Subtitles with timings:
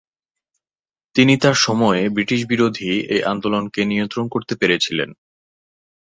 [1.15, 5.09] তিনি তাঁর সময়ে ব্রিটিশ বিরোধী এ আন্দোলনকে নিয়ন্ত্রণ করতে পেরেছিলেন।